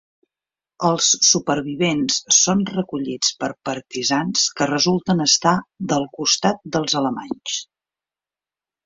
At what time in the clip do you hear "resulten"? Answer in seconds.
4.71-5.21